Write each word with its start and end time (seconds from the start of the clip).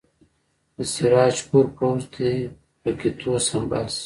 د 0.75 0.77
سراج 0.93 1.35
پور 1.47 1.65
پوځ 1.77 2.01
دې 2.15 2.33
په 2.81 2.89
قطعو 2.99 3.35
سمبال 3.49 3.85
شي. 3.95 3.99